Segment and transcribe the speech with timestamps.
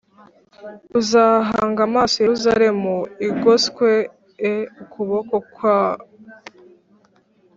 [0.99, 2.95] Uzahanga amaso Yerusalemu
[3.27, 3.89] igoswe
[4.51, 6.05] e ukuboko kwawe